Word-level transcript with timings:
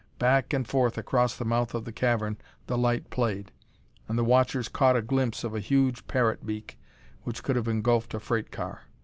Back 0.17 0.51
and 0.51 0.67
forth 0.67 0.97
across 0.97 1.35
the 1.37 1.45
mouth 1.45 1.75
of 1.75 1.85
the 1.85 1.91
cavern 1.91 2.37
the 2.65 2.75
light 2.75 3.11
played, 3.11 3.51
and 4.07 4.17
the 4.17 4.23
watchers 4.23 4.67
caught 4.67 4.95
a 4.97 5.01
glimpse 5.03 5.43
of 5.43 5.53
a 5.53 5.59
huge 5.59 6.07
parrot 6.07 6.43
beak 6.43 6.79
which 7.21 7.43
could 7.43 7.55
have 7.55 7.67
engulfed 7.67 8.15
a 8.15 8.19
freight 8.19 8.51
car. 8.51 8.81